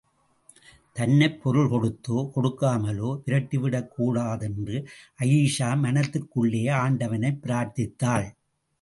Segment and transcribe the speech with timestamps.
[0.93, 4.85] தன்னைப் பொருள் கொடுத்தோ, கொடுக்காமலோ விரட்டிவிடக்கூடாதென்று
[5.23, 8.27] அயீஷா மனதிற்குள்ளேயே ஆண்டவனைப் பிரார்த்தித்தாள்.